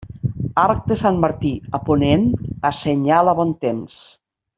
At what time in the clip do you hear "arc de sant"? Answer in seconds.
0.61-1.19